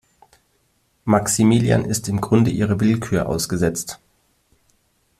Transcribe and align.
Maximilian 1.05 1.85
ist 1.85 2.09
im 2.09 2.21
Grunde 2.21 2.49
ihrer 2.49 2.79
Willkür 2.79 3.29
ausgesetzt. 3.29 3.99